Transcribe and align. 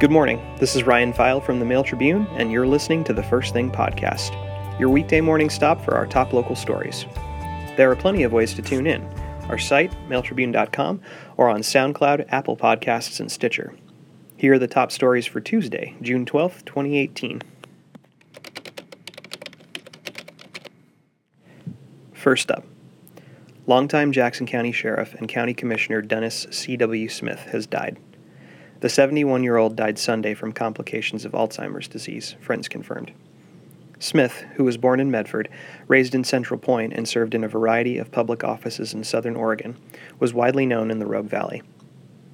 Good 0.00 0.10
morning. 0.10 0.40
This 0.56 0.76
is 0.76 0.84
Ryan 0.84 1.12
Pfeil 1.12 1.44
from 1.44 1.58
the 1.58 1.66
Mail 1.66 1.84
Tribune, 1.84 2.26
and 2.28 2.50
you're 2.50 2.66
listening 2.66 3.04
to 3.04 3.12
the 3.12 3.22
First 3.22 3.52
Thing 3.52 3.70
podcast, 3.70 4.30
your 4.80 4.88
weekday 4.88 5.20
morning 5.20 5.50
stop 5.50 5.84
for 5.84 5.94
our 5.94 6.06
top 6.06 6.32
local 6.32 6.56
stories. 6.56 7.04
There 7.76 7.90
are 7.90 7.96
plenty 7.96 8.22
of 8.22 8.32
ways 8.32 8.54
to 8.54 8.62
tune 8.62 8.86
in 8.86 9.02
our 9.50 9.58
site, 9.58 9.92
mailtribune.com, 10.08 11.02
or 11.36 11.50
on 11.50 11.60
SoundCloud, 11.60 12.28
Apple 12.30 12.56
Podcasts, 12.56 13.20
and 13.20 13.30
Stitcher. 13.30 13.74
Here 14.38 14.54
are 14.54 14.58
the 14.58 14.66
top 14.66 14.90
stories 14.90 15.26
for 15.26 15.38
Tuesday, 15.38 15.94
June 16.00 16.24
12th, 16.24 16.64
2018. 16.64 17.42
First 22.14 22.50
up, 22.50 22.64
longtime 23.66 24.12
Jackson 24.12 24.46
County 24.46 24.72
Sheriff 24.72 25.12
and 25.12 25.28
County 25.28 25.52
Commissioner 25.52 26.00
Dennis 26.00 26.46
C.W. 26.50 27.10
Smith 27.10 27.40
has 27.40 27.66
died. 27.66 27.98
The 28.80 28.88
71 28.88 29.44
year 29.44 29.58
old 29.58 29.76
died 29.76 29.98
Sunday 29.98 30.32
from 30.32 30.52
complications 30.52 31.26
of 31.26 31.32
Alzheimer's 31.32 31.86
disease, 31.86 32.36
friends 32.40 32.66
confirmed. 32.66 33.12
Smith, 33.98 34.42
who 34.54 34.64
was 34.64 34.78
born 34.78 35.00
in 35.00 35.10
Medford, 35.10 35.50
raised 35.86 36.14
in 36.14 36.24
Central 36.24 36.58
Point, 36.58 36.94
and 36.94 37.06
served 37.06 37.34
in 37.34 37.44
a 37.44 37.48
variety 37.48 37.98
of 37.98 38.10
public 38.10 38.42
offices 38.42 38.94
in 38.94 39.04
southern 39.04 39.36
Oregon, 39.36 39.76
was 40.18 40.32
widely 40.32 40.64
known 40.64 40.90
in 40.90 40.98
the 40.98 41.06
Rogue 41.06 41.28
Valley. 41.28 41.62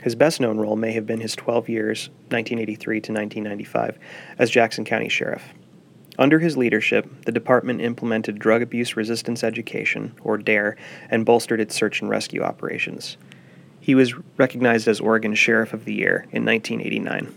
His 0.00 0.14
best 0.14 0.40
known 0.40 0.58
role 0.58 0.76
may 0.76 0.92
have 0.92 1.06
been 1.06 1.20
his 1.20 1.34
12 1.34 1.68
years, 1.68 2.08
1983 2.28 3.00
to 3.00 3.12
1995, 3.12 3.98
as 4.38 4.48
Jackson 4.48 4.84
County 4.84 5.08
Sheriff. 5.08 5.52
Under 6.20 6.38
his 6.38 6.56
leadership, 6.56 7.24
the 7.24 7.32
department 7.32 7.80
implemented 7.80 8.38
drug 8.38 8.62
abuse 8.62 8.96
resistance 8.96 9.42
education, 9.42 10.14
or 10.22 10.38
DARE, 10.38 10.76
and 11.10 11.26
bolstered 11.26 11.60
its 11.60 11.74
search 11.74 12.00
and 12.00 12.08
rescue 12.08 12.42
operations. 12.42 13.16
He 13.88 13.94
was 13.94 14.12
recognized 14.36 14.86
as 14.86 15.00
Oregon 15.00 15.34
Sheriff 15.34 15.72
of 15.72 15.86
the 15.86 15.94
Year 15.94 16.26
in 16.30 16.44
1989. 16.44 17.34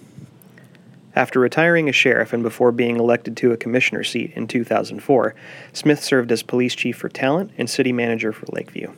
After 1.16 1.40
retiring 1.40 1.88
as 1.88 1.96
sheriff 1.96 2.34
and 2.34 2.44
before 2.44 2.74
being 2.74 2.98
elected 2.98 3.38
to 3.38 3.54
a 3.54 3.58
commissioner 3.58 4.04
seat 4.04 4.34
in 4.36 4.48
2004, 4.48 5.34
Smith 5.72 6.04
served 6.04 6.30
as 6.30 6.44
police 6.44 6.76
chief 6.76 6.98
for 6.98 7.08
Talent 7.08 7.52
and 7.58 7.70
city 7.70 7.94
manager 7.94 8.34
for 8.34 8.48
Lakeview. 8.52 8.92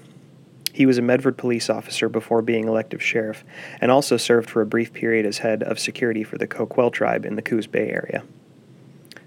He 0.74 0.88
was 0.88 0.98
a 0.98 1.04
Medford 1.04 1.38
police 1.38 1.70
officer 1.70 2.10
before 2.10 2.42
being 2.42 2.68
elected 2.68 3.04
sheriff 3.04 3.44
and 3.80 3.92
also 3.92 4.18
served 4.18 4.50
for 4.50 4.64
a 4.64 4.66
brief 4.66 4.92
period 4.92 5.28
as 5.28 5.38
head 5.38 5.62
of 5.62 5.78
security 5.78 6.24
for 6.24 6.40
the 6.40 6.48
Coquille 6.48 6.90
tribe 6.90 7.24
in 7.24 7.36
the 7.36 7.44
Coos 7.44 7.68
Bay 7.68 7.90
area. 7.90 8.24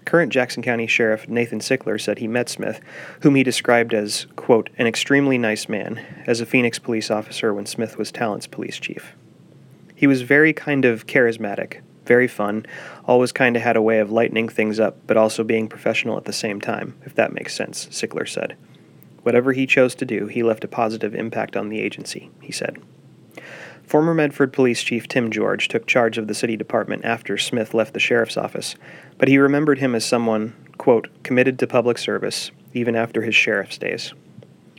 Current 0.07 0.33
Jackson 0.33 0.62
County 0.62 0.87
Sheriff 0.87 1.29
Nathan 1.29 1.59
Sickler 1.59 2.01
said 2.01 2.19
he 2.19 2.29
met 2.29 2.49
Smith, 2.49 2.81
whom 3.23 3.35
he 3.35 3.43
described 3.43 3.93
as, 3.93 4.29
quote, 4.37 4.71
an 4.79 4.87
extremely 4.87 5.37
nice 5.37 5.69
man, 5.69 6.01
as 6.27 6.41
a 6.41 6.47
Phoenix 6.47 6.79
police 6.79 7.11
officer 7.11 7.53
when 7.53 7.67
Smith 7.67 7.99
was 7.99 8.12
Talent's 8.12 8.47
police 8.47 8.79
chief. 8.79 9.15
He 9.97 10.07
was 10.07 10.23
very 10.23 10.53
kind 10.53 10.84
of 10.84 11.09
charismatic, 11.09 11.81
very 12.05 12.29
fun, 12.29 12.67
always 13.05 13.33
kind 13.33 13.57
of 13.57 13.62
had 13.62 13.77
a 13.77 13.83
way 13.83 13.99
of 13.99 14.12
lightening 14.12 14.49
things 14.49 14.79
up, 14.79 14.97
but 15.09 15.17
also 15.17 15.43
being 15.43 15.67
professional 15.67 16.17
at 16.17 16.25
the 16.25 16.33
same 16.33 16.61
time, 16.61 16.97
if 17.05 17.17
that 17.17 17.33
makes 17.33 17.57
sense, 17.57 17.87
Sickler 17.87 18.29
said. 18.29 18.57
Whatever 19.25 19.55
he 19.55 19.67
chose 19.67 19.97
to 19.97 20.05
do, 20.05 20.29
he 20.29 20.45
left 20.45 20.62
a 20.62 20.69
positive 20.69 21.17
impact 21.17 21.57
on 21.57 21.69
the 21.69 21.81
agency, 21.81 22.31
he 22.41 22.53
said. 22.53 22.79
Former 23.87 24.15
Medford 24.15 24.53
Police 24.53 24.83
Chief 24.83 25.06
Tim 25.06 25.31
George 25.31 25.69
took 25.69 25.87
charge 25.87 26.19
of 26.19 26.27
the 26.27 26.34
city 26.34 26.56
department 26.56 27.05
after 27.05 27.39
Smith 27.39 27.73
left 27.73 27.95
the 27.95 28.01
sheriff's 28.01 28.37
office, 28.37 28.75
but 29.17 29.28
he 29.28 29.39
remembered 29.39 29.78
him 29.78 29.95
as 29.95 30.05
someone, 30.05 30.55
quote, 30.77 31.09
committed 31.23 31.56
to 31.61 31.69
public 31.69 31.97
service, 31.97 32.51
even 32.75 32.97
after 32.97 33.23
his 33.23 33.37
sheriff's 33.37 33.78
days. 33.78 34.12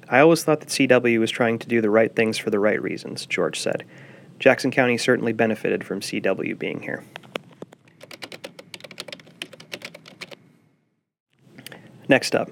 I 0.10 0.20
always 0.20 0.44
thought 0.44 0.60
that 0.60 0.70
CW 0.70 1.20
was 1.20 1.32
trying 1.32 1.58
to 1.60 1.68
do 1.68 1.80
the 1.80 1.90
right 1.90 2.14
things 2.14 2.38
for 2.38 2.50
the 2.50 2.60
right 2.60 2.82
reasons, 2.82 3.26
George 3.26 3.60
said. 3.60 3.86
Jackson 4.40 4.72
County 4.72 4.98
certainly 4.98 5.34
benefited 5.34 5.86
from 5.86 6.02
CW 6.02 6.60
being 6.60 6.82
here. 6.82 7.06
Next 12.10 12.36
up, 12.36 12.52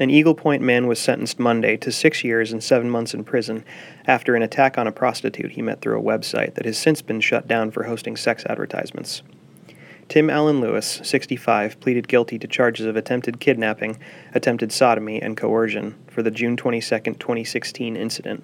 an 0.00 0.08
Eagle 0.08 0.34
Point 0.34 0.62
man 0.62 0.86
was 0.86 0.98
sentenced 0.98 1.38
Monday 1.38 1.76
to 1.76 1.92
six 1.92 2.24
years 2.24 2.52
and 2.52 2.64
seven 2.64 2.88
months 2.88 3.12
in 3.12 3.22
prison 3.22 3.62
after 4.06 4.34
an 4.34 4.42
attack 4.42 4.78
on 4.78 4.86
a 4.86 4.92
prostitute 4.92 5.52
he 5.52 5.60
met 5.60 5.82
through 5.82 6.00
a 6.00 6.02
website 6.02 6.54
that 6.54 6.64
has 6.64 6.78
since 6.78 7.02
been 7.02 7.20
shut 7.20 7.46
down 7.46 7.70
for 7.70 7.84
hosting 7.84 8.16
sex 8.16 8.46
advertisements. 8.46 9.22
Tim 10.08 10.30
Allen 10.30 10.62
Lewis, 10.62 11.00
65, 11.04 11.78
pleaded 11.80 12.08
guilty 12.08 12.38
to 12.38 12.48
charges 12.48 12.86
of 12.86 12.96
attempted 12.96 13.40
kidnapping, 13.40 13.98
attempted 14.34 14.72
sodomy, 14.72 15.20
and 15.20 15.36
coercion 15.36 15.94
for 16.08 16.22
the 16.22 16.30
June 16.30 16.56
22, 16.56 16.80
2016 16.80 17.94
incident. 17.94 18.42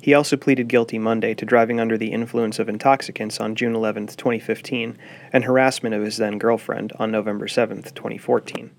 He 0.00 0.14
also 0.14 0.36
pleaded 0.36 0.68
guilty 0.68 0.98
Monday 1.00 1.34
to 1.34 1.44
driving 1.44 1.80
under 1.80 1.98
the 1.98 2.12
influence 2.12 2.60
of 2.60 2.68
intoxicants 2.68 3.40
on 3.40 3.56
June 3.56 3.74
11, 3.74 4.06
2015, 4.06 4.96
and 5.32 5.44
harassment 5.44 5.96
of 5.96 6.04
his 6.04 6.16
then 6.16 6.38
girlfriend 6.38 6.92
on 6.98 7.10
November 7.10 7.48
7, 7.48 7.82
2014. 7.82 8.70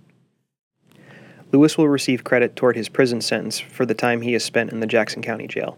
Lewis 1.52 1.78
will 1.78 1.90
receive 1.90 2.24
credit 2.24 2.56
toward 2.56 2.76
his 2.76 2.90
prison 2.90 3.22
sentence 3.22 3.60
for 3.60 3.86
the 3.86 3.94
time 3.94 4.22
he 4.22 4.34
has 4.34 4.44
spent 4.44 4.72
in 4.72 4.80
the 4.80 4.88
Jackson 4.88 5.22
County 5.22 5.48
Jail. 5.48 5.78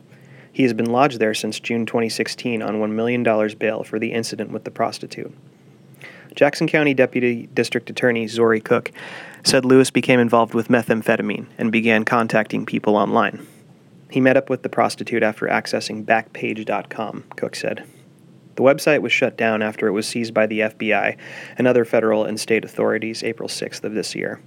He 0.51 0.63
has 0.63 0.73
been 0.73 0.91
lodged 0.91 1.19
there 1.19 1.33
since 1.33 1.59
June 1.59 1.85
2016 1.85 2.61
on 2.61 2.75
$1 2.75 2.91
million 2.91 3.23
bail 3.57 3.83
for 3.83 3.97
the 3.97 4.13
incident 4.13 4.51
with 4.51 4.65
the 4.65 4.71
prostitute. 4.71 5.33
Jackson 6.35 6.67
County 6.67 6.93
Deputy 6.93 7.47
District 7.53 7.89
Attorney 7.89 8.27
Zori 8.27 8.61
Cook 8.61 8.91
said 9.43 9.65
Lewis 9.65 9.89
became 9.89 10.19
involved 10.19 10.53
with 10.53 10.67
methamphetamine 10.67 11.47
and 11.57 11.71
began 11.71 12.05
contacting 12.05 12.65
people 12.65 12.95
online. 12.95 13.45
He 14.09 14.21
met 14.21 14.37
up 14.37 14.49
with 14.49 14.61
the 14.61 14.69
prostitute 14.69 15.23
after 15.23 15.47
accessing 15.47 16.05
Backpage.com, 16.05 17.23
Cook 17.35 17.55
said. 17.55 17.83
The 18.55 18.63
website 18.63 19.01
was 19.01 19.11
shut 19.11 19.35
down 19.35 19.63
after 19.63 19.87
it 19.87 19.91
was 19.91 20.07
seized 20.07 20.35
by 20.35 20.45
the 20.45 20.59
FBI 20.59 21.17
and 21.57 21.65
other 21.65 21.85
federal 21.85 22.23
and 22.25 22.39
state 22.39 22.63
authorities 22.63 23.23
April 23.23 23.49
6th 23.49 23.83
of 23.83 23.93
this 23.93 24.13
year. 24.13 24.39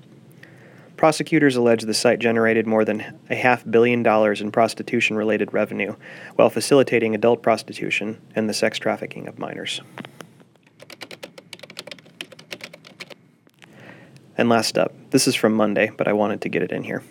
Prosecutors 0.97 1.57
allege 1.57 1.83
the 1.83 1.93
site 1.93 2.19
generated 2.19 2.67
more 2.67 2.84
than 2.84 3.19
a 3.29 3.34
half 3.34 3.69
billion 3.71 4.03
dollars 4.03 4.41
in 4.41 4.51
prostitution 4.51 5.17
related 5.17 5.53
revenue 5.53 5.95
while 6.37 6.49
facilitating 6.49 7.15
adult 7.15 7.43
prostitution 7.43 8.21
and 8.34 8.49
the 8.49 8.55
sex 8.55 8.79
trafficking 8.79 9.29
of 9.29 9.39
minors. 9.39 9.83
And 14.39 14.49
last 14.49 14.79
up, 14.79 14.93
this 15.11 15.27
is 15.27 15.34
from 15.34 15.55
Monday, 15.55 15.91
but 15.97 16.09
I 16.09 16.12
wanted 16.12 16.41
to 16.43 16.49
get 16.49 16.62
it 16.62 16.73
in 16.73 16.83
here. 16.83 17.03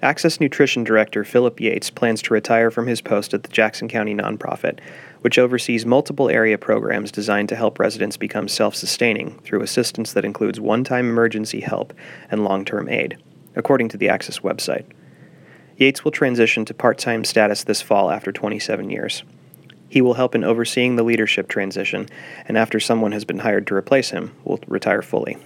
Access 0.00 0.38
Nutrition 0.38 0.84
Director 0.84 1.24
Philip 1.24 1.60
Yates 1.60 1.90
plans 1.90 2.22
to 2.22 2.34
retire 2.34 2.70
from 2.70 2.86
his 2.86 3.00
post 3.00 3.34
at 3.34 3.42
the 3.42 3.48
Jackson 3.48 3.88
County 3.88 4.14
nonprofit, 4.14 4.78
which 5.22 5.40
oversees 5.40 5.84
multiple 5.84 6.28
area 6.28 6.56
programs 6.56 7.10
designed 7.10 7.48
to 7.48 7.56
help 7.56 7.80
residents 7.80 8.16
become 8.16 8.46
self 8.46 8.76
sustaining 8.76 9.40
through 9.40 9.60
assistance 9.60 10.12
that 10.12 10.24
includes 10.24 10.60
one 10.60 10.84
time 10.84 11.08
emergency 11.08 11.60
help 11.60 11.92
and 12.30 12.44
long 12.44 12.64
term 12.64 12.88
aid, 12.88 13.18
according 13.56 13.88
to 13.88 13.96
the 13.96 14.08
Access 14.08 14.38
website. 14.38 14.84
Yates 15.76 16.04
will 16.04 16.12
transition 16.12 16.64
to 16.64 16.74
part 16.74 16.98
time 16.98 17.24
status 17.24 17.64
this 17.64 17.82
fall 17.82 18.12
after 18.12 18.30
27 18.30 18.90
years. 18.90 19.24
He 19.88 20.00
will 20.00 20.14
help 20.14 20.36
in 20.36 20.44
overseeing 20.44 20.94
the 20.94 21.02
leadership 21.02 21.48
transition, 21.48 22.08
and 22.46 22.56
after 22.56 22.78
someone 22.78 23.10
has 23.10 23.24
been 23.24 23.40
hired 23.40 23.66
to 23.66 23.74
replace 23.74 24.10
him, 24.10 24.36
will 24.44 24.60
retire 24.68 25.02
fully. 25.02 25.38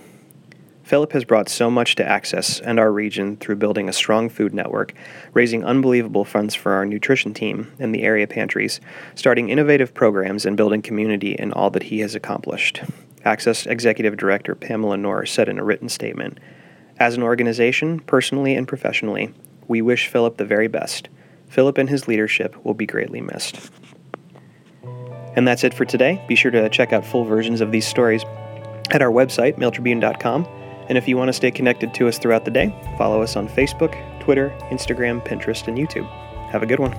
Philip 0.83 1.13
has 1.13 1.25
brought 1.25 1.49
so 1.49 1.71
much 1.71 1.95
to 1.95 2.05
Access 2.05 2.61
and 2.61 2.79
our 2.79 2.93
region 2.93 3.37
through 3.37 3.57
building 3.57 3.89
a 3.89 3.93
strong 3.93 4.29
food 4.29 4.53
network, 4.53 4.93
raising 5.33 5.65
unbelievable 5.65 6.25
funds 6.25 6.55
for 6.55 6.73
our 6.73 6.85
nutrition 6.85 7.33
team 7.33 7.73
and 7.79 7.95
the 7.95 8.03
area 8.03 8.27
pantries, 8.27 8.81
starting 9.15 9.49
innovative 9.49 9.95
programs, 9.95 10.45
and 10.45 10.57
building 10.57 10.83
community 10.83 11.35
in 11.35 11.53
all 11.53 11.71
that 11.71 11.85
he 11.85 12.01
has 12.01 12.15
accomplished. 12.15 12.83
Access 13.25 13.67
Executive 13.67 14.17
Director 14.17 14.55
Pamela 14.55 14.97
Norr 14.97 15.25
said 15.25 15.49
in 15.49 15.59
a 15.59 15.65
written 15.65 15.89
statement 15.89 16.39
As 16.99 17.15
an 17.15 17.23
organization, 17.23 18.01
personally 18.01 18.57
and 18.57 18.67
professionally, 18.67 19.33
we 19.69 19.81
wish 19.81 20.09
Philip 20.09 20.37
the 20.37 20.45
very 20.45 20.69
best. 20.69 21.09
Philip 21.49 21.79
and 21.79 21.89
his 21.89 22.09
leadership 22.09 22.57
will 22.65 22.75
be 22.75 22.87
greatly 22.87 23.21
missed. 23.21 23.71
And 25.37 25.47
that's 25.47 25.65
it 25.65 25.75
for 25.75 25.85
today. 25.85 26.23
Be 26.27 26.35
sure 26.35 26.51
to 26.51 26.69
check 26.69 26.93
out 26.93 27.07
full 27.07 27.25
versions 27.25 27.61
of 27.61 27.71
these 27.71 27.87
stories 27.87 28.25
at 28.91 29.01
our 29.01 29.11
website, 29.11 29.57
mailtribune.com 29.57 30.62
and 30.93 30.99
if 30.99 31.09
you 31.09 31.17
want 31.17 31.31
to 31.31 31.33
stay 31.33 31.51
connected 31.51 31.95
to 31.95 32.07
us 32.07 32.19
throughout 32.19 32.45
the 32.45 32.51
day, 32.51 32.71
follow 32.99 33.23
us 33.23 33.35
on 33.35 33.49
Facebook, 33.49 33.97
Twitter, 34.21 34.51
Instagram, 34.71 35.27
Pinterest, 35.27 35.67
and 35.67 35.79
YouTube. 35.79 36.07
Have 36.51 36.63
a 36.63 36.67
good 36.67 36.81
one. 36.81 36.93